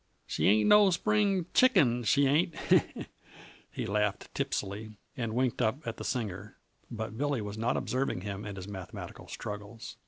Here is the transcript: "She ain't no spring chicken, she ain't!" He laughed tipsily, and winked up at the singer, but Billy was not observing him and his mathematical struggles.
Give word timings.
"She 0.25 0.47
ain't 0.47 0.67
no 0.67 0.89
spring 0.89 1.45
chicken, 1.53 2.01
she 2.05 2.25
ain't!" 2.25 2.55
He 3.69 3.85
laughed 3.85 4.33
tipsily, 4.33 4.97
and 5.15 5.33
winked 5.35 5.61
up 5.61 5.85
at 5.85 5.97
the 5.97 6.03
singer, 6.03 6.57
but 6.89 7.19
Billy 7.19 7.39
was 7.39 7.55
not 7.59 7.77
observing 7.77 8.21
him 8.21 8.43
and 8.43 8.57
his 8.57 8.67
mathematical 8.67 9.27
struggles. 9.27 9.97